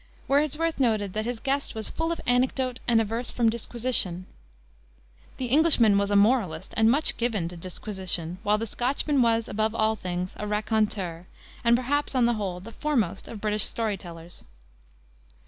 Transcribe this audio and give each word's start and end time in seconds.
Wordsworth 0.27 0.79
noted 0.79 1.13
that 1.13 1.25
his 1.25 1.39
guest 1.39 1.75
was 1.75 1.87
"full 1.91 2.11
of 2.11 2.19
anecdote 2.25 2.79
and 2.87 2.99
averse 2.99 3.29
from 3.29 3.51
disquisition." 3.51 4.25
The 5.37 5.45
Englishman 5.45 5.95
was 5.99 6.09
a 6.09 6.15
moralist 6.15 6.73
and 6.75 6.89
much 6.89 7.17
given 7.17 7.47
to 7.49 7.55
"disquisition," 7.55 8.39
while 8.41 8.57
the 8.57 8.65
Scotchman 8.65 9.21
was, 9.21 9.47
above 9.47 9.75
all 9.75 9.95
things, 9.95 10.33
a 10.39 10.47
raconteur, 10.47 11.27
and, 11.63 11.75
perhaps, 11.75 12.15
on 12.15 12.25
the 12.25 12.33
whole, 12.33 12.59
the 12.59 12.71
foremost 12.71 13.27
of 13.27 13.39
British 13.41 13.65
story 13.65 13.95
tellers. 13.95 14.43